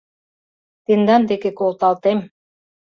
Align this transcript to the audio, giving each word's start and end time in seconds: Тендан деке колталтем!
Тендан 0.85 1.21
деке 1.29 1.49
колталтем! 1.59 2.19